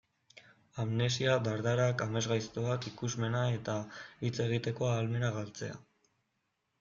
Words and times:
Amnesia, 0.83 1.33
dardarak, 1.47 1.99
amesgaiztoak, 2.05 2.87
ikusmena 2.91 3.41
eta 3.57 3.75
hitz 4.27 4.33
egiteko 4.47 4.89
ahalmena 4.93 5.31
galtzea... 5.37 5.77